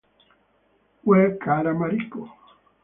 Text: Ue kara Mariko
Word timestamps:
Ue 1.09 1.21
kara 1.41 1.71
Mariko 1.79 2.21